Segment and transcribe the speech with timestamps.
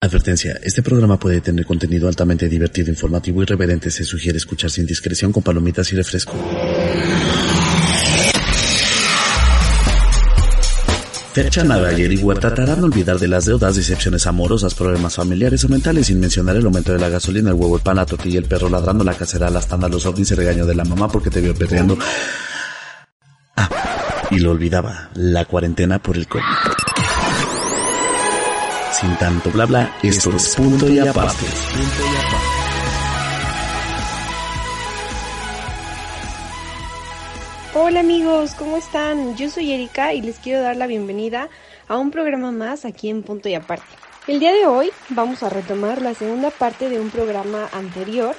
[0.00, 3.90] Advertencia, este programa puede tener contenido altamente divertido, informativo y reverente.
[3.90, 6.36] Se sugiere escuchar sin discreción con palomitas y refresco.
[11.32, 15.68] Fecha Nava y Erigua tratarán de olvidar de las deudas, decepciones amorosas, problemas familiares o
[15.68, 18.44] mentales, sin mencionar el aumento de la gasolina, el huevo, el pan, la tortilla, el
[18.44, 21.40] perro ladrando, la casera, las tandas, los ovnis, el regaño de la mamá porque te
[21.40, 21.98] vio perdiendo.
[23.56, 23.68] Ah,
[24.30, 26.77] y lo olvidaba, la cuarentena por el COVID.
[29.00, 31.46] Sin tanto bla bla, esto es punto y aparte.
[37.74, 39.36] Hola amigos, ¿cómo están?
[39.36, 41.48] Yo soy Erika y les quiero dar la bienvenida
[41.86, 43.86] a un programa más aquí en Punto y Aparte.
[44.26, 48.34] El día de hoy vamos a retomar la segunda parte de un programa anterior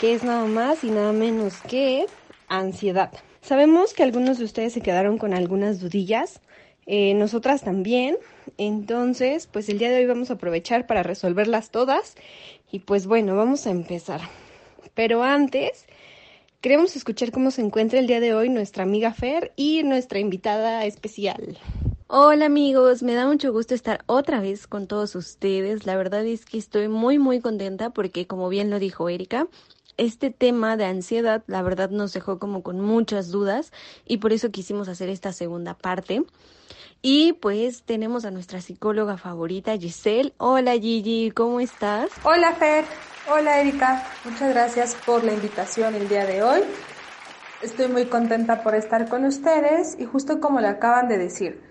[0.00, 2.06] que es nada más y nada menos que
[2.48, 3.12] ansiedad.
[3.42, 6.40] Sabemos que algunos de ustedes se quedaron con algunas dudillas,
[6.88, 8.16] eh, nosotras también,
[8.56, 12.16] entonces pues el día de hoy vamos a aprovechar para resolverlas todas
[12.72, 14.22] y pues bueno, vamos a empezar.
[14.94, 15.86] Pero antes
[16.60, 20.84] Queremos escuchar cómo se encuentra el día de hoy nuestra amiga Fer y nuestra invitada
[20.86, 21.56] especial.
[22.08, 25.86] Hola amigos, me da mucho gusto estar otra vez con todos ustedes.
[25.86, 29.46] La verdad es que estoy muy muy contenta porque como bien lo dijo Erika,
[29.98, 33.72] este tema de ansiedad la verdad nos dejó como con muchas dudas
[34.06, 36.22] y por eso quisimos hacer esta segunda parte.
[37.02, 40.32] Y pues tenemos a nuestra psicóloga favorita, Giselle.
[40.38, 42.10] Hola Gigi, ¿cómo estás?
[42.24, 42.84] Hola Fer,
[43.30, 46.60] hola Erika, muchas gracias por la invitación el día de hoy.
[47.62, 51.67] Estoy muy contenta por estar con ustedes y justo como le acaban de decir,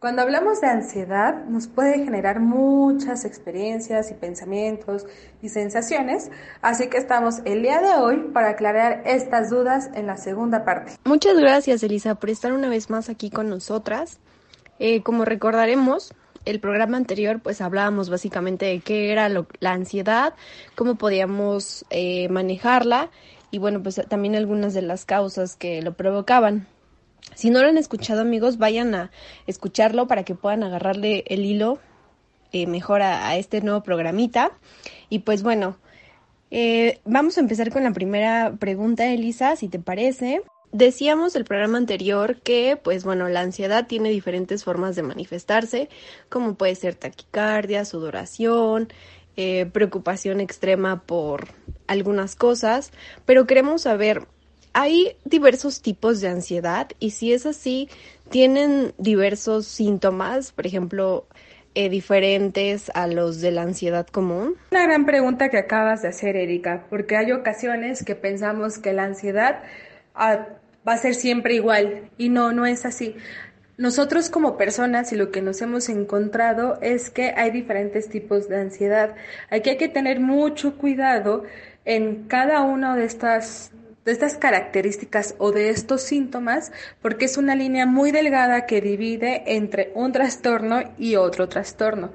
[0.00, 5.06] cuando hablamos de ansiedad nos puede generar muchas experiencias y pensamientos
[5.42, 6.30] y sensaciones,
[6.62, 10.92] así que estamos el día de hoy para aclarar estas dudas en la segunda parte.
[11.04, 14.18] Muchas gracias Elisa por estar una vez más aquí con nosotras.
[14.78, 16.14] Eh, como recordaremos,
[16.46, 20.32] el programa anterior pues hablábamos básicamente de qué era la ansiedad,
[20.76, 23.10] cómo podíamos eh, manejarla
[23.50, 26.66] y bueno pues también algunas de las causas que lo provocaban.
[27.34, 29.10] Si no lo han escuchado amigos, vayan a
[29.46, 31.78] escucharlo para que puedan agarrarle el hilo
[32.52, 34.52] eh, mejor a, este nuevo programita.
[35.08, 35.78] Y pues bueno,
[37.04, 40.42] vamos a empezar con la primera pregunta, Elisa, si te parece.
[40.72, 45.88] Decíamos el programa anterior que, pues bueno, la ansiedad tiene diferentes formas de manifestarse,
[46.28, 48.88] como puede ser taquicardia, sudoración,
[49.36, 51.48] eh, preocupación extrema por
[51.88, 52.92] algunas cosas,
[53.24, 54.28] pero queremos saber,
[54.72, 57.88] hay diversos tipos de ansiedad y si es así,
[58.30, 61.26] tienen diversos síntomas, por ejemplo,
[61.74, 64.56] eh, diferentes a los de la ansiedad común?
[64.72, 69.04] Una gran pregunta que acabas de hacer, Erika, porque hay ocasiones que pensamos que la
[69.04, 69.62] ansiedad
[70.16, 73.14] va a ser siempre igual y no, no es así.
[73.76, 78.60] Nosotros como personas y lo que nos hemos encontrado es que hay diferentes tipos de
[78.60, 79.14] ansiedad.
[79.48, 81.44] Aquí hay que tener mucho cuidado
[81.84, 83.72] en cada una de estas
[84.04, 86.72] de estas características o de estos síntomas
[87.02, 92.12] porque es una línea muy delgada que divide entre un trastorno y otro trastorno.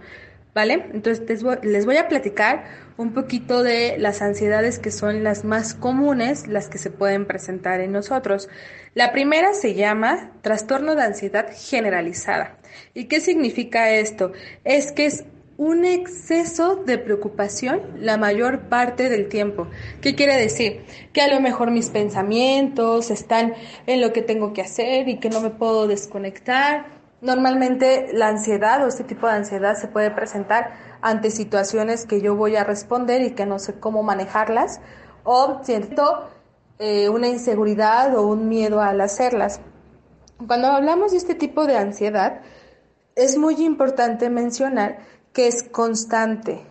[0.54, 0.86] ¿Vale?
[0.94, 2.64] Entonces les voy a platicar
[2.96, 7.82] un poquito de las ansiedades que son las más comunes, las que se pueden presentar
[7.82, 8.48] en nosotros.
[8.94, 12.58] La primera se llama trastorno de ansiedad generalizada.
[12.94, 14.32] ¿Y qué significa esto?
[14.64, 15.26] Es que es
[15.58, 19.68] un exceso de preocupación la mayor parte del tiempo.
[20.02, 20.86] ¿Qué quiere decir?
[21.14, 23.54] Que a lo mejor mis pensamientos están
[23.88, 26.88] en lo que tengo que hacer y que no me puedo desconectar.
[27.22, 32.36] Normalmente la ansiedad o este tipo de ansiedad se puede presentar ante situaciones que yo
[32.36, 34.82] voy a responder y que no sé cómo manejarlas
[35.24, 36.30] o siento
[36.80, 39.62] eh, una inseguridad o un miedo al hacerlas.
[40.46, 42.42] Cuando hablamos de este tipo de ansiedad,
[43.16, 45.00] es muy importante mencionar
[45.36, 46.66] que es constante.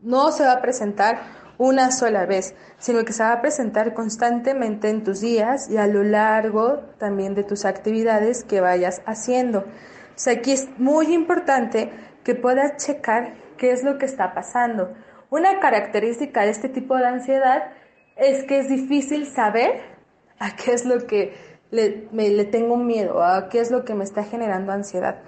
[0.00, 1.20] No se va a presentar
[1.58, 5.88] una sola vez, sino que se va a presentar constantemente en tus días y a
[5.88, 9.58] lo largo también de tus actividades que vayas haciendo.
[9.60, 11.90] O sea, aquí es muy importante
[12.22, 14.94] que puedas checar qué es lo que está pasando.
[15.28, 17.72] Una característica de este tipo de ansiedad
[18.16, 19.80] es que es difícil saber
[20.38, 21.34] a qué es lo que
[21.72, 25.22] le, le tengo miedo, a qué es lo que me está generando ansiedad.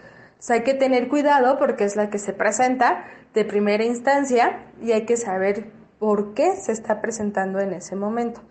[0.52, 5.06] Hay que tener cuidado porque es la que se presenta de primera instancia y hay
[5.06, 5.66] que saber
[5.98, 8.42] por qué se está presentando en ese momento.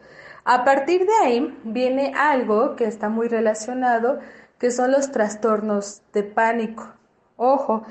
[0.44, 4.20] A partir de ahí viene algo que está muy relacionado,
[4.60, 6.94] que son los trastornos de pánico.
[7.38, 7.84] Ojo,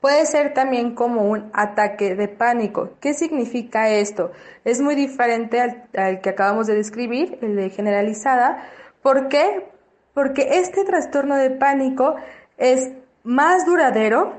[0.00, 2.90] puede ser también como un ataque de pánico.
[3.00, 4.32] ¿Qué significa esto?
[4.64, 8.64] Es muy diferente al, al que acabamos de describir, el de generalizada.
[9.02, 9.68] ¿Por qué?
[10.14, 12.16] Porque este trastorno de pánico
[12.58, 12.90] es
[13.24, 14.34] más duradero,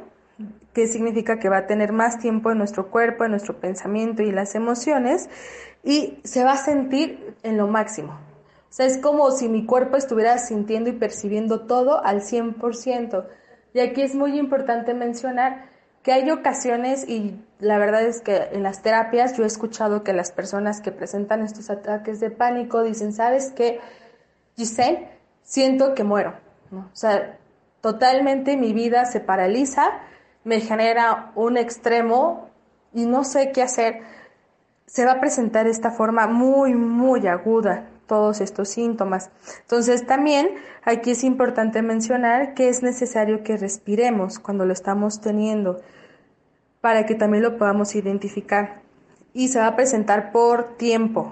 [0.73, 4.31] que significa que va a tener más tiempo en nuestro cuerpo, en nuestro pensamiento y
[4.31, 5.29] las emociones,
[5.83, 8.13] y se va a sentir en lo máximo.
[8.69, 13.25] O sea, es como si mi cuerpo estuviera sintiendo y percibiendo todo al 100%.
[13.73, 15.69] Y aquí es muy importante mencionar
[16.03, 20.13] que hay ocasiones, y la verdad es que en las terapias yo he escuchado que
[20.13, 23.79] las personas que presentan estos ataques de pánico dicen, ¿sabes qué,
[24.55, 25.09] Giselle?
[25.43, 26.33] Siento que muero.
[26.71, 27.37] O sea,
[27.81, 29.91] totalmente mi vida se paraliza,
[30.43, 32.49] me genera un extremo
[32.93, 34.01] y no sé qué hacer.
[34.85, 39.31] Se va a presentar esta forma muy, muy aguda todos estos síntomas.
[39.61, 40.49] Entonces también
[40.83, 45.81] aquí es importante mencionar que es necesario que respiremos cuando lo estamos teniendo
[46.81, 48.81] para que también lo podamos identificar.
[49.33, 51.31] Y se va a presentar por tiempo.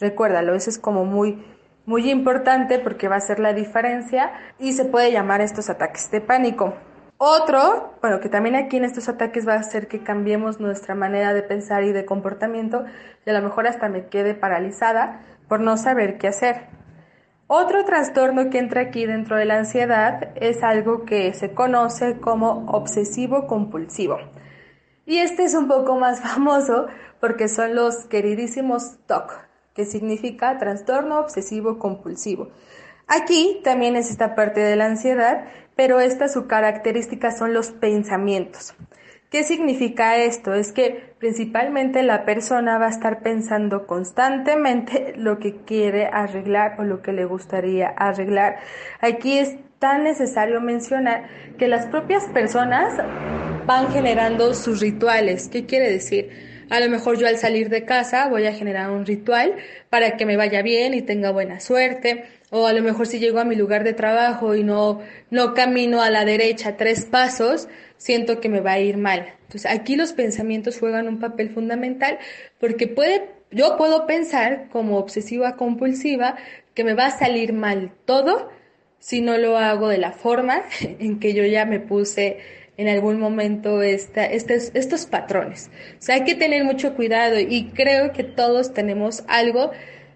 [0.00, 1.44] Recuérdalo, eso es como muy
[1.86, 6.20] muy importante porque va a ser la diferencia y se puede llamar estos ataques de
[6.20, 6.74] pánico.
[7.18, 11.32] Otro, bueno, que también aquí en estos ataques va a hacer que cambiemos nuestra manera
[11.32, 12.84] de pensar y de comportamiento
[13.24, 16.66] y a lo mejor hasta me quede paralizada por no saber qué hacer.
[17.46, 22.66] Otro trastorno que entra aquí dentro de la ansiedad es algo que se conoce como
[22.66, 24.18] obsesivo compulsivo.
[25.06, 26.86] Y este es un poco más famoso
[27.20, 29.45] porque son los queridísimos TOC,
[29.76, 32.48] que significa trastorno obsesivo compulsivo.
[33.06, 35.44] Aquí también es esta parte de la ansiedad,
[35.76, 38.74] pero esta su característica son los pensamientos.
[39.30, 40.54] ¿Qué significa esto?
[40.54, 46.84] Es que principalmente la persona va a estar pensando constantemente lo que quiere arreglar o
[46.84, 48.56] lo que le gustaría arreglar.
[49.00, 52.94] Aquí es tan necesario mencionar que las propias personas
[53.66, 55.48] van generando sus rituales.
[55.48, 56.55] ¿Qué quiere decir?
[56.68, 59.54] A lo mejor yo al salir de casa voy a generar un ritual
[59.88, 62.24] para que me vaya bien y tenga buena suerte.
[62.50, 66.02] O a lo mejor si llego a mi lugar de trabajo y no, no camino
[66.02, 69.34] a la derecha tres pasos, siento que me va a ir mal.
[69.42, 72.18] Entonces aquí los pensamientos juegan un papel fundamental
[72.58, 76.36] porque puede, yo puedo pensar como obsesiva compulsiva
[76.74, 78.50] que me va a salir mal todo
[78.98, 82.38] si no lo hago de la forma en que yo ya me puse
[82.76, 85.70] en algún momento estos, estos patrones.
[85.98, 89.70] O sea, hay que tener mucho cuidado y creo que todos tenemos algo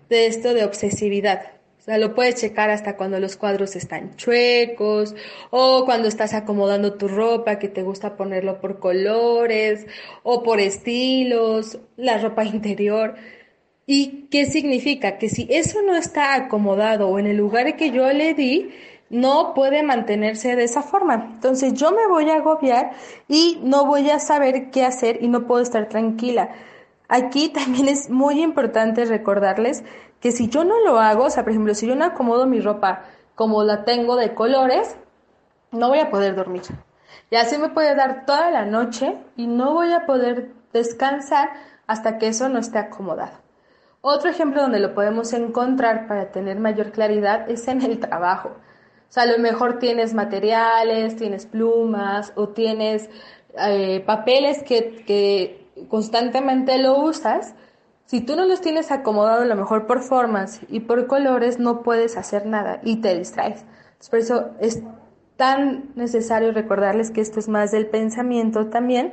[0.08, 1.52] de esto de obsesividad.
[1.78, 5.14] O sea, lo puedes checar hasta cuando los cuadros están chuecos
[5.48, 9.86] o cuando estás acomodando tu ropa que te gusta ponerlo por colores
[10.22, 13.14] o por estilos, la ropa interior.
[13.86, 15.16] ¿Y qué significa?
[15.16, 18.70] Que si eso no está acomodado o en el lugar que yo le di,
[19.10, 21.14] no puede mantenerse de esa forma.
[21.14, 22.92] Entonces yo me voy a agobiar
[23.28, 26.50] y no voy a saber qué hacer y no puedo estar tranquila.
[27.08, 29.84] Aquí también es muy importante recordarles
[30.20, 32.60] que si yo no lo hago, o sea, por ejemplo, si yo no acomodo mi
[32.60, 33.02] ropa
[33.34, 34.96] como la tengo de colores,
[35.72, 36.62] no voy a poder dormir.
[37.30, 41.50] Y así me puede dar toda la noche y no voy a poder descansar
[41.86, 43.38] hasta que eso no esté acomodado.
[44.02, 48.52] Otro ejemplo donde lo podemos encontrar para tener mayor claridad es en el trabajo.
[49.10, 53.10] O sea, a lo mejor tienes materiales, tienes plumas o tienes
[53.58, 57.54] eh, papeles que, que constantemente lo usas.
[58.06, 61.82] Si tú no los tienes acomodados a lo mejor por formas y por colores, no
[61.82, 63.64] puedes hacer nada y te distraes.
[64.08, 64.80] por eso es
[65.36, 69.12] tan necesario recordarles que esto es más del pensamiento también,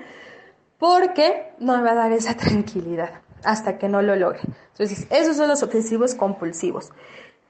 [0.78, 4.42] porque no me va a dar esa tranquilidad hasta que no lo logre.
[4.74, 6.92] Entonces, esos son los obsesivos compulsivos.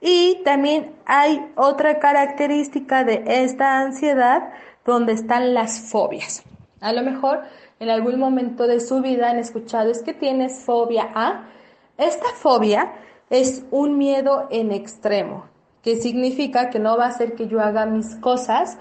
[0.00, 4.50] Y también hay otra característica de esta ansiedad
[4.84, 6.44] donde están las fobias.
[6.80, 7.42] A lo mejor
[7.80, 11.48] en algún momento de su vida han escuchado es que tienes fobia a.
[11.96, 12.92] Esta fobia
[13.30, 15.46] es un miedo en extremo,
[15.82, 18.78] que significa que no va a hacer que yo haga mis cosas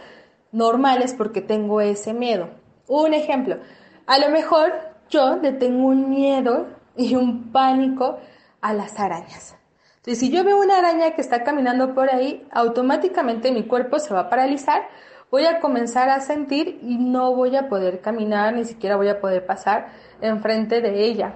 [0.51, 2.49] normales porque tengo ese miedo.
[2.87, 3.57] Un ejemplo,
[4.05, 4.71] a lo mejor
[5.09, 8.17] yo le tengo un miedo y un pánico
[8.61, 9.55] a las arañas.
[10.15, 14.21] Si yo veo una araña que está caminando por ahí, automáticamente mi cuerpo se va
[14.21, 14.87] a paralizar,
[15.29, 19.19] voy a comenzar a sentir y no voy a poder caminar, ni siquiera voy a
[19.19, 19.89] poder pasar
[20.21, 21.33] enfrente de ella.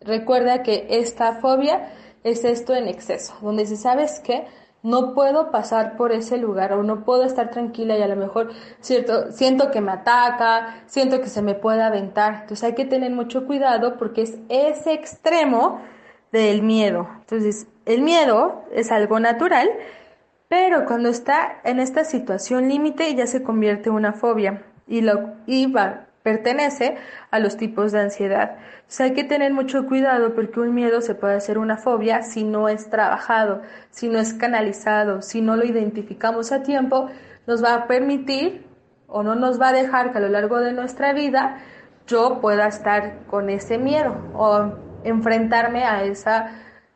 [0.00, 1.92] Recuerda que esta fobia
[2.24, 4.46] es esto en exceso, donde si sabes que
[4.82, 8.50] no puedo pasar por ese lugar o no puedo estar tranquila y a lo mejor
[8.80, 12.40] cierto, siento que me ataca, siento que se me puede aventar.
[12.42, 15.80] Entonces hay que tener mucho cuidado porque es ese extremo
[16.32, 17.08] del miedo.
[17.20, 19.68] Entonces, el miedo es algo natural,
[20.48, 25.34] pero cuando está en esta situación límite ya se convierte en una fobia y, lo,
[25.46, 25.72] y
[26.22, 26.96] pertenece
[27.30, 28.56] a los tipos de ansiedad.
[28.74, 32.44] Entonces hay que tener mucho cuidado porque un miedo se puede hacer una fobia si
[32.44, 37.08] no es trabajado, si no es canalizado, si no lo identificamos a tiempo,
[37.46, 38.66] nos va a permitir
[39.06, 41.58] o no nos va a dejar que a lo largo de nuestra vida
[42.06, 44.72] yo pueda estar con ese miedo o
[45.04, 46.50] enfrentarme a esa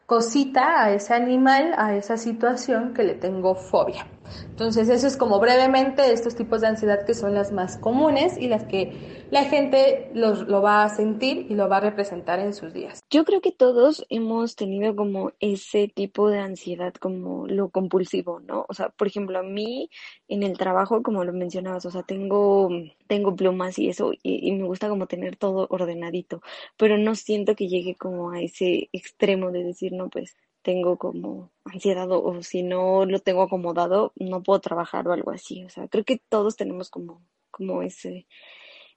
[0.06, 4.06] cosita, a ese animal, a esa situación que le tengo fobia.
[4.47, 8.49] Entonces, eso es como brevemente estos tipos de ansiedad que son las más comunes y
[8.49, 12.54] las que la gente los, lo va a sentir y lo va a representar en
[12.54, 13.00] sus días.
[13.11, 18.66] Yo creo que todos hemos tenido como ese tipo de ansiedad, como lo compulsivo, ¿no?
[18.69, 19.90] O sea, por ejemplo, a mí
[20.28, 22.69] en el trabajo, como lo mencionabas, o sea, tengo,
[23.07, 26.43] tengo plumas y eso, y, y me gusta como tener todo ordenadito,
[26.76, 31.52] pero no siento que llegue como a ese extremo de decir, no, pues tengo como
[31.64, 35.62] ansiedad o, si no lo tengo acomodado, no puedo trabajar o algo así.
[35.64, 38.26] O sea, creo que todos tenemos como, como ese,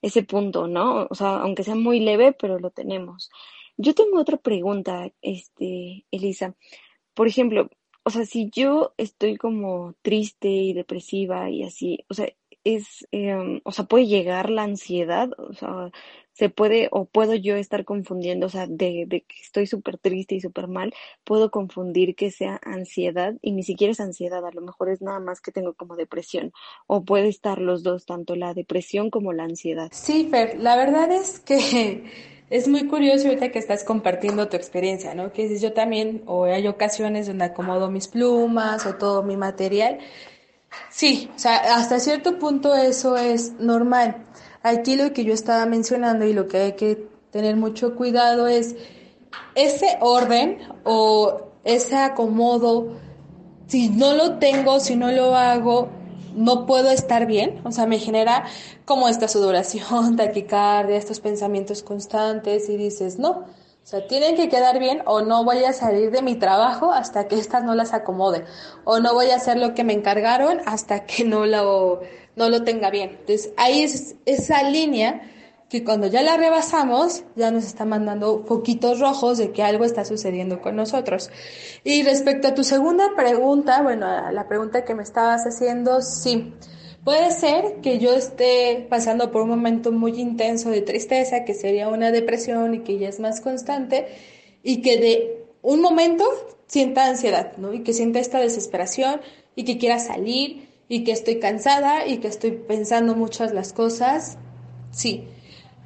[0.01, 1.07] ese punto, ¿no?
[1.09, 3.29] O sea, aunque sea muy leve, pero lo tenemos.
[3.77, 6.55] Yo tengo otra pregunta, este, Elisa.
[7.13, 7.69] Por ejemplo,
[8.03, 12.27] o sea, si yo estoy como triste y depresiva y así, o sea,
[12.75, 15.91] es, em, o sea, puede llegar la ansiedad, o sea,
[16.33, 20.35] se puede o puedo yo estar confundiendo, o sea, de, de que estoy súper triste
[20.35, 20.93] y súper mal,
[21.23, 25.19] puedo confundir que sea ansiedad y ni siquiera es ansiedad, a lo mejor es nada
[25.19, 26.51] más que tengo como depresión
[26.87, 29.89] o puede estar los dos, tanto la depresión como la ansiedad.
[29.93, 32.03] Sí, Fer, la verdad es que
[32.49, 35.31] es muy curioso ahorita que estás compartiendo tu experiencia, ¿no?
[35.31, 39.99] Que dices, yo también, o hay ocasiones donde acomodo mis plumas o todo mi material.
[40.89, 44.25] Sí, o sea, hasta cierto punto eso es normal.
[44.63, 48.75] Aquí lo que yo estaba mencionando y lo que hay que tener mucho cuidado es
[49.55, 52.97] ese orden o ese acomodo,
[53.67, 55.89] si no lo tengo, si no lo hago,
[56.35, 58.45] no puedo estar bien, o sea, me genera
[58.85, 63.45] como esta sudoración, taquicardia, estos pensamientos constantes y dices, no,
[63.87, 67.29] o sea, tienen que quedar bien o no voy a salir de mi trabajo hasta
[67.29, 68.43] que estas no las acomode.
[68.83, 72.01] O no voy a hacer lo que me encargaron hasta que no lo,
[72.35, 73.11] no lo tenga bien.
[73.11, 75.21] Entonces, ahí es esa línea
[75.69, 80.03] que cuando ya la rebasamos, ya nos está mandando poquitos rojos de que algo está
[80.03, 81.29] sucediendo con nosotros.
[81.85, 86.53] Y respecto a tu segunda pregunta, bueno, a la pregunta que me estabas haciendo, sí.
[87.07, 91.87] Puede ser que yo esté pasando por un momento muy intenso de tristeza, que sería
[91.87, 94.09] una depresión y que ya es más constante,
[94.61, 96.25] y que de un momento
[96.65, 97.71] sienta ansiedad, ¿no?
[97.71, 99.21] Y que sienta esta desesperación
[99.55, 104.37] y que quiera salir y que estoy cansada y que estoy pensando muchas las cosas.
[104.91, 105.29] Sí.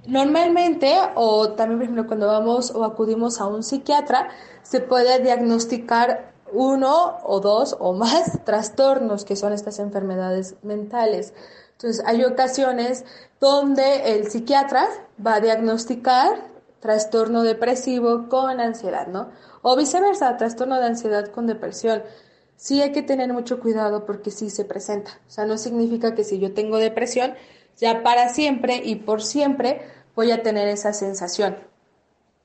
[0.08, 4.30] Normalmente, o también, por ejemplo, cuando vamos o acudimos a un psiquiatra,
[4.64, 11.34] se puede diagnosticar uno o dos o más trastornos que son estas enfermedades mentales.
[11.74, 13.06] Entonces, hay ocasiones
[13.40, 14.88] donde el psiquiatra
[15.26, 19.30] va a diagnosticar trastorno depresivo con ansiedad, ¿no?
[19.62, 22.04] O viceversa, trastorno de ansiedad con depresión.
[22.56, 25.12] Sí hay que tener mucho cuidado porque sí se presenta.
[25.28, 27.34] O sea, no significa que si yo tengo depresión,
[27.78, 29.82] ya para siempre y por siempre
[30.16, 31.58] voy a tener esa sensación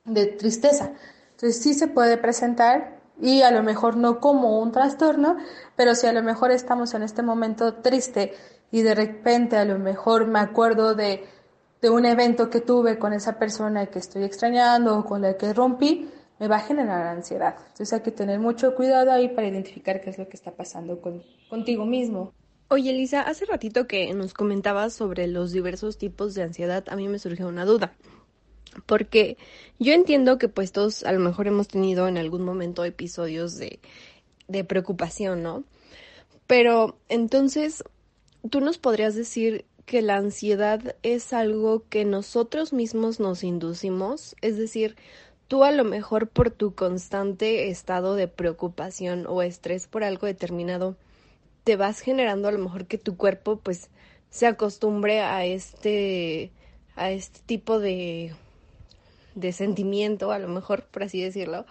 [0.05, 0.93] de tristeza.
[1.33, 5.37] Entonces sí se puede presentar, y a lo mejor no como un trastorno,
[5.75, 8.35] pero si a lo mejor estamos en este momento triste
[8.70, 11.25] y de repente a lo mejor me acuerdo de,
[11.80, 15.52] de un evento que tuve con esa persona que estoy extrañando o con la que
[15.52, 17.56] rompí, me va a generar ansiedad.
[17.58, 21.00] Entonces hay que tener mucho cuidado ahí para identificar qué es lo que está pasando
[21.00, 22.32] con, contigo mismo.
[22.68, 27.08] Oye, Elisa, hace ratito que nos comentabas sobre los diversos tipos de ansiedad, a mí
[27.08, 27.92] me surgió una duda
[28.85, 29.37] porque
[29.78, 33.80] yo entiendo que pues todos a lo mejor hemos tenido en algún momento episodios de,
[34.49, 35.64] de preocupación, ¿no?
[36.47, 37.83] Pero entonces,
[38.50, 44.56] tú nos podrías decir que la ansiedad es algo que nosotros mismos nos inducimos, es
[44.56, 44.97] decir,
[45.49, 50.97] tú a lo mejor por tu constante estado de preocupación o estrés por algo determinado,
[51.64, 53.90] te vas generando a lo mejor que tu cuerpo pues
[54.30, 56.52] se acostumbre a este
[56.97, 58.35] a este tipo de
[59.37, 61.66] de sentimiento, a lo mejor, por así decirlo.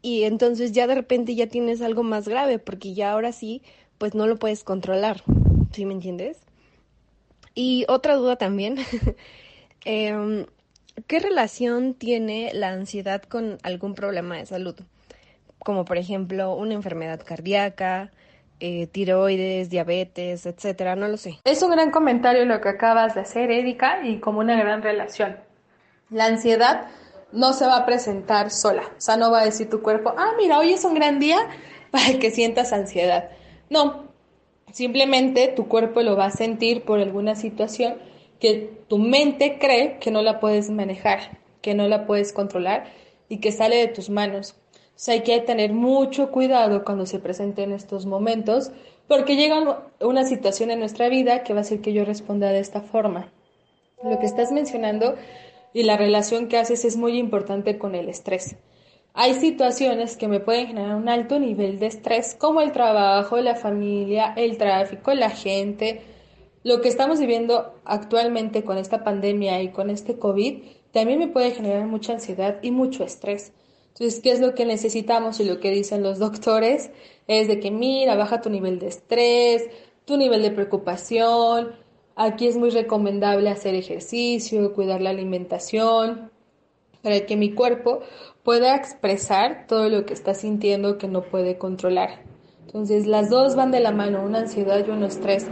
[0.00, 3.62] Y entonces ya de repente ya tienes algo más grave, porque ya ahora sí,
[3.98, 5.22] pues no lo puedes controlar.
[5.72, 6.38] ¿Sí me entiendes?
[7.54, 8.76] Y otra duda también.
[9.84, 10.46] eh,
[11.06, 14.76] ¿Qué relación tiene la ansiedad con algún problema de salud?
[15.58, 18.10] como por ejemplo una enfermedad cardíaca,
[18.60, 21.38] eh, tiroides, diabetes, etcétera, no lo sé.
[21.44, 25.36] Es un gran comentario lo que acabas de hacer, Erika, y como una gran relación.
[26.10, 26.88] La ansiedad
[27.32, 30.32] no se va a presentar sola, o sea, no va a decir tu cuerpo, ah,
[30.38, 31.38] mira, hoy es un gran día
[31.90, 33.30] para que sientas ansiedad.
[33.70, 34.04] No,
[34.72, 37.96] simplemente tu cuerpo lo va a sentir por alguna situación
[38.40, 42.84] que tu mente cree que no la puedes manejar, que no la puedes controlar
[43.28, 44.54] y que sale de tus manos.
[44.72, 48.70] O sea, hay que tener mucho cuidado cuando se presenten estos momentos,
[49.06, 52.60] porque llega una situación en nuestra vida que va a hacer que yo responda de
[52.60, 53.30] esta forma.
[54.02, 55.16] Lo que estás mencionando
[55.78, 58.56] y la relación que haces es muy importante con el estrés.
[59.14, 63.54] Hay situaciones que me pueden generar un alto nivel de estrés, como el trabajo, la
[63.54, 66.00] familia, el tráfico, la gente.
[66.64, 71.52] Lo que estamos viviendo actualmente con esta pandemia y con este COVID también me puede
[71.52, 73.52] generar mucha ansiedad y mucho estrés.
[73.90, 75.38] Entonces, ¿qué es lo que necesitamos?
[75.38, 76.90] Y lo que dicen los doctores
[77.28, 79.68] es de que mira, baja tu nivel de estrés,
[80.06, 81.76] tu nivel de preocupación.
[82.20, 86.32] Aquí es muy recomendable hacer ejercicio, cuidar la alimentación,
[87.00, 88.00] para que mi cuerpo
[88.42, 92.24] pueda expresar todo lo que está sintiendo que no puede controlar.
[92.66, 95.46] Entonces, las dos van de la mano, una ansiedad y un estrés.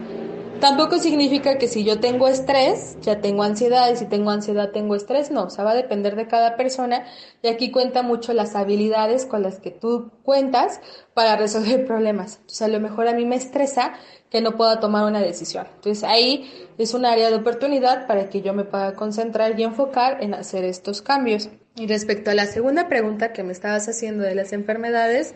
[0.61, 4.95] Tampoco significa que si yo tengo estrés, ya tengo ansiedad, y si tengo ansiedad, tengo
[4.95, 5.31] estrés.
[5.31, 7.05] No, o sea, va a depender de cada persona.
[7.43, 10.81] Y aquí cuenta mucho las habilidades con las que tú cuentas
[11.13, 12.37] para resolver problemas.
[12.37, 13.95] Entonces, a lo mejor a mí me estresa
[14.31, 15.67] que no pueda tomar una decisión.
[15.75, 20.23] Entonces, ahí es un área de oportunidad para que yo me pueda concentrar y enfocar
[20.23, 21.51] en hacer estos cambios.
[21.77, 25.35] Y respecto a la segunda pregunta que me estabas haciendo de las enfermedades,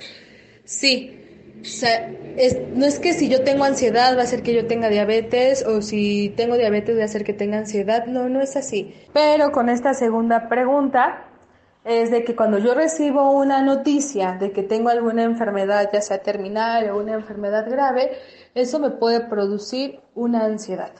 [0.64, 1.20] sí,
[2.75, 5.83] no es que si yo tengo ansiedad va a ser que yo tenga diabetes o
[5.83, 8.07] si tengo diabetes va a ser que tenga ansiedad.
[8.07, 8.95] No, no es así.
[9.12, 11.26] Pero con esta segunda pregunta
[11.85, 16.19] es de que cuando yo recibo una noticia de que tengo alguna enfermedad, ya sea
[16.19, 18.12] terminal o una enfermedad grave,
[18.55, 20.93] eso me puede producir una ansiedad.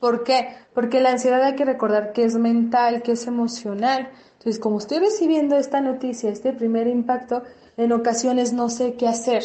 [0.00, 0.54] ¿Por qué?
[0.74, 4.10] Porque la ansiedad hay que recordar que es mental, que es emocional.
[4.32, 7.42] Entonces, como estoy recibiendo esta noticia, este primer impacto,
[7.76, 9.42] en ocasiones no sé qué hacer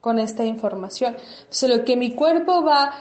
[0.00, 1.16] con esta información.
[1.40, 2.94] Entonces, lo que mi cuerpo va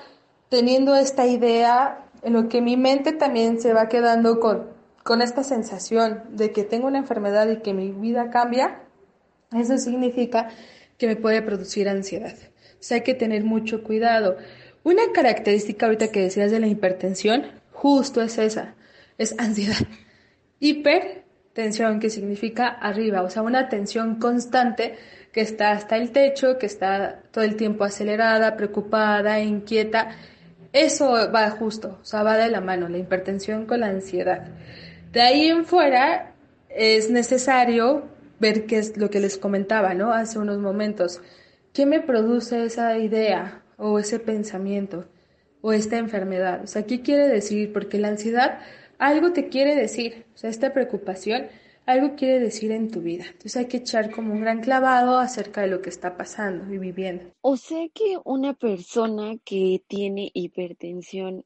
[0.49, 4.67] teniendo esta idea, en lo que mi mente también se va quedando con,
[5.03, 8.81] con esta sensación de que tengo una enfermedad y que mi vida cambia,
[9.53, 10.49] eso significa
[10.97, 12.35] que me puede producir ansiedad.
[12.73, 14.37] O sea, hay que tener mucho cuidado.
[14.83, 18.75] Una característica ahorita que decías de la hipertensión, justo es esa,
[19.17, 19.87] es ansiedad.
[21.59, 24.95] Hipertensión, que significa arriba, o sea, una tensión constante
[25.33, 30.15] que está hasta el techo, que está todo el tiempo acelerada, preocupada, inquieta.
[30.71, 34.47] Eso va justo, o sea, va de la mano, la hipertensión con la ansiedad.
[35.11, 36.33] De ahí en fuera
[36.69, 38.03] es necesario
[38.39, 40.13] ver qué es lo que les comentaba, ¿no?
[40.13, 41.21] Hace unos momentos.
[41.73, 45.09] ¿Qué me produce esa idea o ese pensamiento
[45.59, 46.63] o esta enfermedad?
[46.63, 47.73] O sea, ¿qué quiere decir?
[47.73, 48.59] Porque la ansiedad
[48.99, 51.47] algo te quiere decir, o sea, esta preocupación
[51.85, 53.25] algo quiere decir en tu vida.
[53.25, 56.77] Entonces hay que echar como un gran clavado acerca de lo que está pasando y
[56.77, 57.31] viviendo.
[57.41, 61.45] O sea que una persona que tiene hipertensión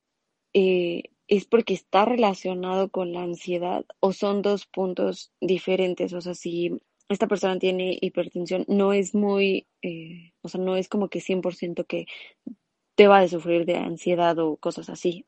[0.54, 6.12] eh, es porque está relacionado con la ansiedad o son dos puntos diferentes.
[6.12, 10.90] O sea, si esta persona tiene hipertensión, no es muy, eh, o sea, no es
[10.90, 12.06] como que 100% que
[12.96, 15.26] te va a sufrir de ansiedad o cosas así.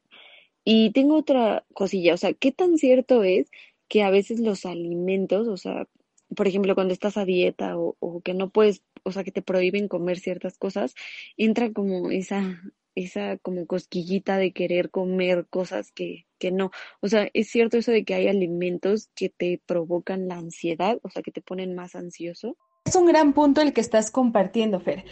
[0.66, 3.52] Y tengo otra cosilla, o sea, ¿qué tan cierto es
[3.88, 5.88] que a veces los alimentos, o sea,
[6.36, 9.88] por ejemplo, cuando estás a dieta o, que no puedes, o sea, que te prohíben
[9.88, 10.96] comer ciertas cosas,
[11.38, 12.60] entra como esa,
[12.96, 16.72] esa como cosquillita de querer comer cosas que, que no.
[17.00, 21.12] O sea, es cierto eso de que hay alimentos que te provocan la ansiedad, o
[21.12, 22.58] sea, que te ponen más ansioso.
[22.86, 25.06] Es un gran punto el que estás compartiendo, Fer.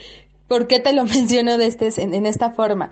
[0.47, 2.89] ¿Por qué te lo menciono de este, en esta forma?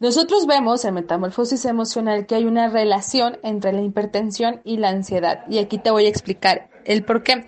[0.00, 5.44] Nosotros vemos en metamorfosis emocional que hay una relación entre la hipertensión y la ansiedad.
[5.50, 7.44] Y aquí te voy a explicar el por qué.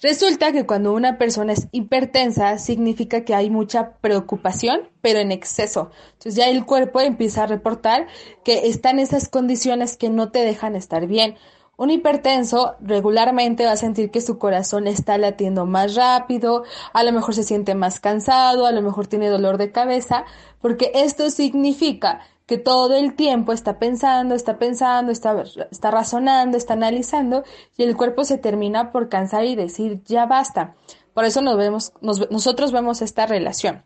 [0.00, 5.90] Resulta que cuando una persona es hipertensa significa que hay mucha preocupación, pero en exceso.
[6.12, 8.06] Entonces ya el cuerpo empieza a reportar
[8.44, 11.34] que están esas condiciones que no te dejan estar bien.
[11.80, 17.10] Un hipertenso regularmente va a sentir que su corazón está latiendo más rápido, a lo
[17.10, 20.26] mejor se siente más cansado, a lo mejor tiene dolor de cabeza,
[20.60, 26.74] porque esto significa que todo el tiempo está pensando, está pensando, está, está razonando, está
[26.74, 27.44] analizando
[27.78, 30.74] y el cuerpo se termina por cansar y decir ya basta.
[31.14, 33.84] Por eso nos vemos, nosotros vemos esta relación.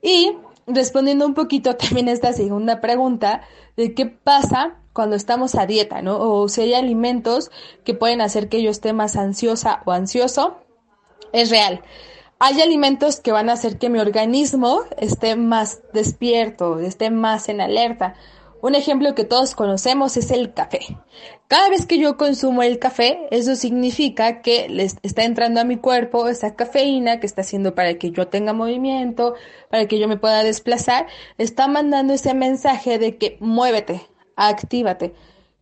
[0.00, 3.42] Y respondiendo un poquito también a esta segunda pregunta
[3.76, 6.18] de qué pasa cuando estamos a dieta, ¿no?
[6.18, 7.50] O si hay alimentos
[7.84, 10.58] que pueden hacer que yo esté más ansiosa o ansioso.
[11.32, 11.82] es real.
[12.38, 17.60] Hay alimentos que van a hacer que mi organismo esté más despierto, esté más en
[17.60, 18.14] alerta.
[18.66, 20.80] Un ejemplo que todos conocemos es el café.
[21.46, 25.76] Cada vez que yo consumo el café, eso significa que le está entrando a mi
[25.76, 29.36] cuerpo esa cafeína que está haciendo para que yo tenga movimiento,
[29.70, 31.06] para que yo me pueda desplazar,
[31.38, 35.14] está mandando ese mensaje de que muévete, actívate.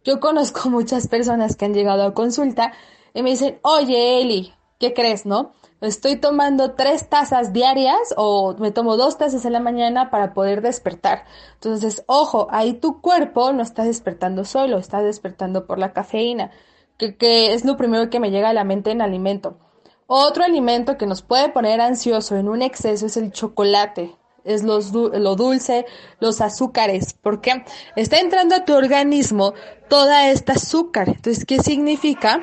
[0.02, 2.72] Yo conozco muchas personas que han llegado a consulta
[3.12, 5.52] y me dicen, oye Eli, ¿qué crees, no?
[5.80, 10.62] Estoy tomando tres tazas diarias o me tomo dos tazas en la mañana para poder
[10.62, 11.24] despertar.
[11.54, 16.50] Entonces, ojo, ahí tu cuerpo no está despertando solo, está despertando por la cafeína,
[16.98, 19.58] que, es lo primero que me llega a la mente en alimento.
[20.06, 25.36] Otro alimento que nos puede poner ansioso en un exceso es el chocolate es lo
[25.36, 25.86] dulce,
[26.20, 27.64] los azúcares, porque
[27.96, 29.54] está entrando a tu organismo
[29.88, 31.08] toda esta azúcar.
[31.08, 32.42] Entonces, ¿qué significa?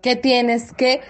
[0.00, 1.02] Que tienes que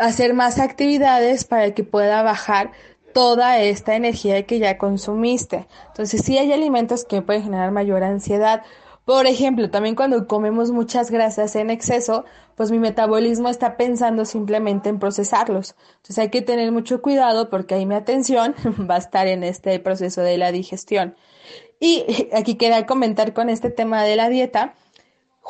[0.00, 2.72] hacer más actividades para que pueda bajar
[3.12, 5.66] toda esta energía que ya consumiste.
[5.88, 8.62] Entonces, sí hay alimentos que pueden generar mayor ansiedad.
[9.04, 14.88] Por ejemplo, también cuando comemos muchas grasas en exceso, pues mi metabolismo está pensando simplemente
[14.88, 15.74] en procesarlos.
[15.96, 18.54] Entonces hay que tener mucho cuidado porque ahí mi atención
[18.90, 21.16] va a estar en este proceso de la digestión.
[21.80, 24.74] Y aquí quería comentar con este tema de la dieta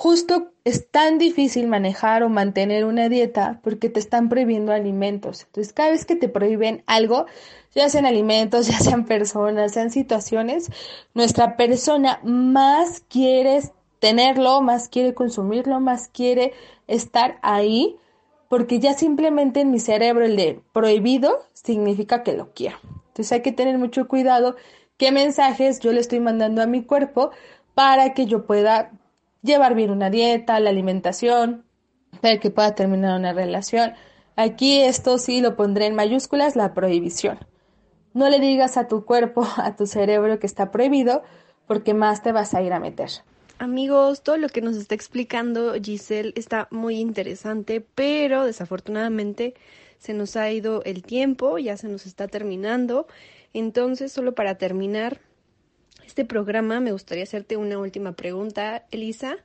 [0.02, 5.42] Justo es tan difícil manejar o mantener una dieta porque te están prohibiendo alimentos.
[5.42, 7.26] Entonces, cada vez que te prohíben algo,
[7.74, 10.70] ya sean alimentos, ya sean personas, sean situaciones,
[11.12, 13.60] nuestra persona más quiere
[13.98, 16.54] tenerlo, más quiere consumirlo, más quiere
[16.86, 17.98] estar ahí,
[18.48, 22.78] porque ya simplemente en mi cerebro el de prohibido significa que lo quiero.
[23.08, 24.56] Entonces hay que tener mucho cuidado
[24.96, 27.32] qué mensajes yo le estoy mandando a mi cuerpo
[27.74, 28.92] para que yo pueda
[29.42, 31.64] llevar bien una dieta, la alimentación,
[32.20, 33.94] para que pueda terminar una relación.
[34.36, 37.38] Aquí esto sí lo pondré en mayúsculas, la prohibición.
[38.12, 41.22] No le digas a tu cuerpo, a tu cerebro que está prohibido,
[41.66, 43.10] porque más te vas a ir a meter.
[43.58, 49.54] Amigos, todo lo que nos está explicando Giselle está muy interesante, pero desafortunadamente
[49.98, 53.06] se nos ha ido el tiempo, ya se nos está terminando.
[53.52, 55.20] Entonces, solo para terminar,
[56.10, 59.36] este programa me gustaría hacerte una última pregunta, Elisa.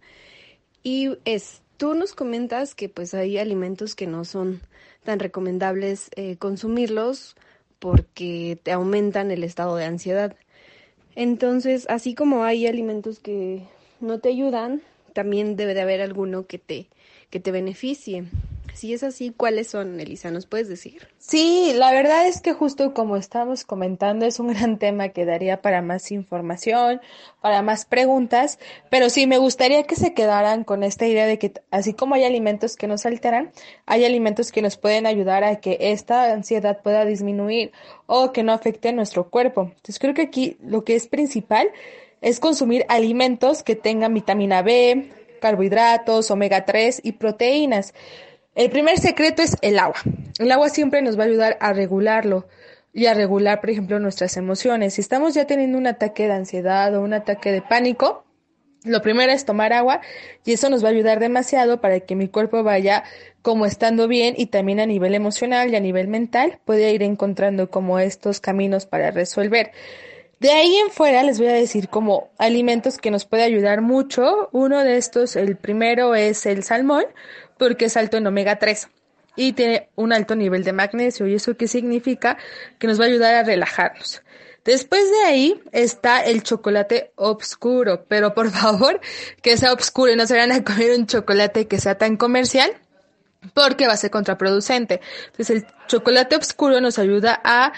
[0.81, 4.61] Y es, tú nos comentas que pues hay alimentos que no son
[5.03, 7.35] tan recomendables eh, consumirlos
[7.77, 10.35] porque te aumentan el estado de ansiedad.
[11.15, 13.61] Entonces, así como hay alimentos que
[13.99, 14.81] no te ayudan,
[15.13, 16.87] también debe de haber alguno que te,
[17.29, 18.25] que te beneficie.
[18.75, 20.31] Si es así, ¿cuáles son, Elisa?
[20.31, 21.07] ¿Nos puedes decir?
[21.17, 25.61] Sí, la verdad es que justo como estamos comentando, es un gran tema que daría
[25.61, 26.99] para más información,
[27.41, 28.59] para más preguntas,
[28.89, 32.25] pero sí me gustaría que se quedaran con esta idea de que así como hay
[32.25, 33.51] alimentos que nos alteran,
[33.85, 37.71] hay alimentos que nos pueden ayudar a que esta ansiedad pueda disminuir
[38.07, 39.61] o que no afecte nuestro cuerpo.
[39.61, 41.69] Entonces creo que aquí lo que es principal
[42.19, 47.93] es consumir alimentos que tengan vitamina B, carbohidratos, omega 3 y proteínas.
[48.55, 49.97] El primer secreto es el agua.
[50.39, 52.47] El agua siempre nos va a ayudar a regularlo
[52.93, 54.93] y a regular, por ejemplo, nuestras emociones.
[54.93, 58.23] Si estamos ya teniendo un ataque de ansiedad o un ataque de pánico,
[58.85, 59.99] lo primero es tomar agua
[60.45, 63.03] y eso nos va a ayudar demasiado para que mi cuerpo vaya
[63.41, 67.69] como estando bien y también a nivel emocional y a nivel mental puede ir encontrando
[67.69, 69.73] como estos caminos para resolver.
[70.39, 74.49] De ahí en fuera les voy a decir como alimentos que nos puede ayudar mucho.
[74.51, 77.05] Uno de estos, el primero es el salmón,
[77.57, 78.89] porque es alto en omega 3
[79.35, 81.27] y tiene un alto nivel de magnesio.
[81.27, 82.37] ¿Y eso qué significa?
[82.79, 84.21] Que nos va a ayudar a relajarnos.
[84.63, 88.99] Después de ahí está el chocolate obscuro, pero por favor
[89.41, 92.71] que sea obscuro y no se vayan a comer un chocolate que sea tan comercial
[93.53, 95.01] porque va a ser contraproducente.
[95.27, 97.73] Entonces el chocolate oscuro nos ayuda a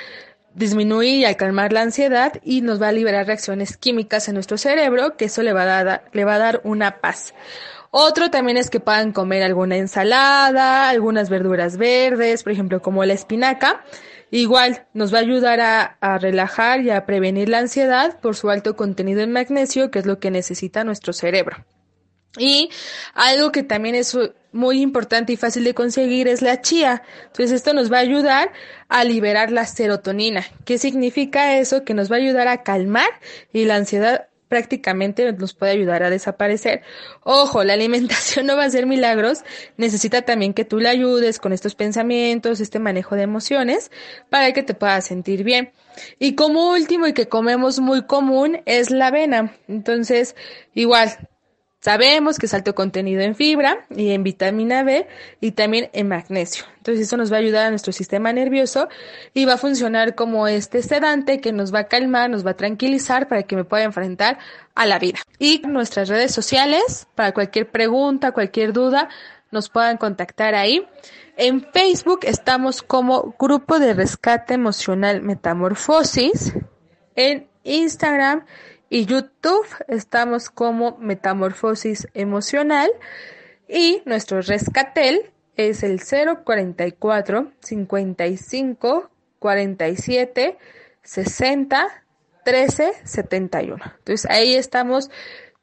[0.54, 4.58] disminuir y a calmar la ansiedad y nos va a liberar reacciones químicas en nuestro
[4.58, 7.34] cerebro que eso le va a dar, le va a dar una paz.
[7.91, 13.13] Otro también es que puedan comer alguna ensalada, algunas verduras verdes, por ejemplo, como la
[13.13, 13.84] espinaca.
[14.30, 18.76] Igual nos va a ayudar a, relajar y a prevenir la ansiedad por su alto
[18.76, 21.65] contenido en magnesio, que es lo que necesita nuestro cerebro.
[22.38, 22.69] Y
[23.13, 24.17] algo que también es
[24.52, 27.04] muy importante y fácil de conseguir es la chía.
[27.28, 28.52] Entonces esto nos va a ayudar
[28.89, 30.45] a liberar la serotonina.
[30.65, 31.84] ¿Qué significa eso?
[31.84, 33.10] Que nos va a ayudar a calmar
[33.54, 36.82] y la ansiedad prácticamente nos puede ayudar a desaparecer.
[37.24, 39.44] Ojo, la alimentación no va a ser milagros,
[39.78, 43.92] necesita también que tú le ayudes con estos pensamientos, este manejo de emociones,
[44.30, 45.72] para que te puedas sentir bien.
[46.20, 49.56] Y como último y que comemos muy común es la avena.
[49.68, 50.36] Entonces,
[50.74, 51.30] igual,
[51.80, 55.08] Sabemos que es alto contenido en fibra y en vitamina B
[55.40, 56.66] y también en magnesio.
[56.78, 58.90] Entonces eso nos va a ayudar a nuestro sistema nervioso
[59.34, 62.58] y va a funcionar como este sedante que nos va a calmar, nos va a
[62.58, 64.40] tranquilizar para que me pueda enfrentar
[64.74, 65.20] a la vida.
[65.38, 69.10] Y nuestras redes sociales, para cualquier pregunta, cualquier duda,
[69.52, 70.88] nos puedan contactar ahí.
[71.38, 76.54] En Facebook estamos como Grupo de Rescate Emocional Metamorfosis.
[77.16, 78.46] En Instagram
[78.89, 82.89] y YouTube estamos como Metamorfosis Emocional
[83.67, 90.58] y nuestro rescatel es el 044 55 47
[91.04, 92.04] 60
[92.45, 93.84] 13 71.
[93.97, 95.10] Entonces ahí estamos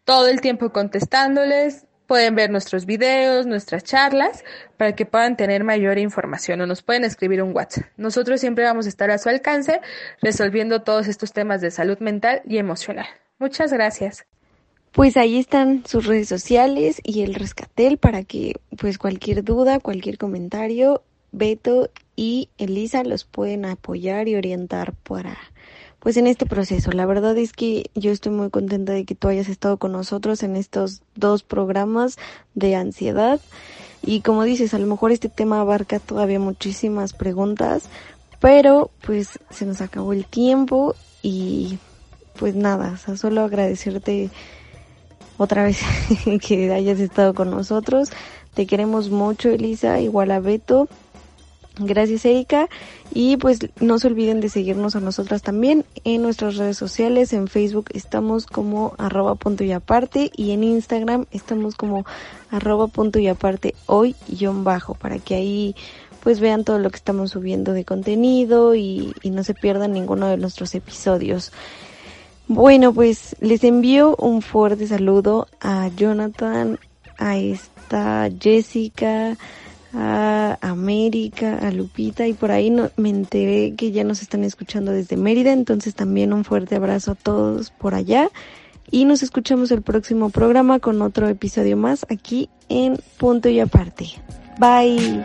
[0.04, 4.44] todo el tiempo contestándoles, Pueden ver nuestros videos, nuestras charlas,
[4.76, 7.86] para que puedan tener mayor información o nos pueden escribir un WhatsApp.
[7.96, 9.80] Nosotros siempre vamos a estar a su alcance
[10.20, 13.06] resolviendo todos estos temas de salud mental y emocional.
[13.38, 14.26] Muchas gracias.
[14.92, 20.18] Pues ahí están sus redes sociales y el rescatel para que pues cualquier duda, cualquier
[20.18, 25.36] comentario, Beto y Elisa los pueden apoyar y orientar para
[26.04, 26.92] pues en este proceso.
[26.92, 30.42] La verdad es que yo estoy muy contenta de que tú hayas estado con nosotros
[30.42, 32.18] en estos dos programas
[32.54, 33.40] de ansiedad.
[34.02, 37.88] Y como dices, a lo mejor este tema abarca todavía muchísimas preguntas,
[38.38, 41.78] pero pues se nos acabó el tiempo y
[42.38, 44.28] pues nada, o sea, solo agradecerte
[45.38, 45.78] otra vez
[46.46, 48.10] que hayas estado con nosotros.
[48.52, 50.86] Te queremos mucho, Elisa, igual a Beto.
[51.76, 52.68] Gracias Erika
[53.12, 57.48] y pues no se olviden de seguirnos a nosotras también en nuestras redes sociales, en
[57.48, 62.06] Facebook estamos como arroba punto y aparte y en Instagram estamos como
[62.52, 65.74] arroba punto y aparte hoy guion bajo para que ahí
[66.22, 70.28] pues vean todo lo que estamos subiendo de contenido y, y no se pierdan ninguno
[70.28, 71.50] de nuestros episodios.
[72.46, 76.78] Bueno pues les envío un fuerte saludo a Jonathan,
[77.18, 79.36] a esta Jessica,
[79.94, 85.16] a América, a Lupita y por ahí me enteré que ya nos están escuchando desde
[85.16, 88.28] Mérida, entonces también un fuerte abrazo a todos por allá
[88.90, 94.06] y nos escuchamos el próximo programa con otro episodio más aquí en Punto y Aparte.
[94.58, 95.24] Bye.